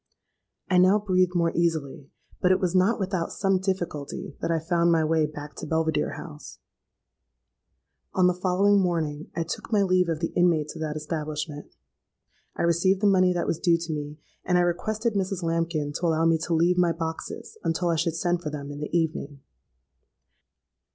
"I 0.67 0.79
now 0.79 0.97
breathed 0.97 1.35
more 1.35 1.51
easily; 1.55 2.09
but 2.41 2.51
it 2.51 2.59
was 2.59 2.73
not 2.73 2.99
without 2.99 3.31
some 3.31 3.59
difficulty 3.59 4.35
that 4.41 4.49
I 4.49 4.57
found 4.57 4.91
my 4.91 5.03
way 5.05 5.27
back 5.27 5.53
to 5.57 5.67
Belvidere 5.67 6.13
House. 6.13 6.57
"On 8.15 8.25
the 8.25 8.33
following 8.33 8.79
morning 8.81 9.29
I 9.35 9.43
took 9.43 9.71
my 9.71 9.83
leave 9.83 10.09
of 10.09 10.19
the 10.19 10.33
inmates 10.35 10.73
of 10.73 10.81
that 10.81 10.95
establishment. 10.95 11.75
I 12.55 12.63
received 12.63 12.99
the 13.01 13.05
money 13.05 13.31
that 13.33 13.45
was 13.45 13.59
due 13.59 13.77
to 13.77 13.93
me; 13.93 14.17
and 14.43 14.57
I 14.57 14.61
requested 14.61 15.13
Mrs. 15.13 15.43
Lambkin 15.43 15.93
to 15.93 16.07
allow 16.07 16.25
me 16.25 16.39
to 16.47 16.53
leave 16.55 16.79
my 16.79 16.93
boxes 16.93 17.59
until 17.63 17.89
I 17.89 17.95
should 17.95 18.15
send 18.15 18.41
for 18.41 18.49
them 18.49 18.71
in 18.71 18.79
the 18.79 18.89
evening. 18.97 19.41